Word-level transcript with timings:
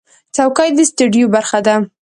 چوکۍ 0.35 0.69
د 0.77 0.79
سټوډیو 0.89 1.27
برخه 1.35 1.59
ده. 1.67 1.75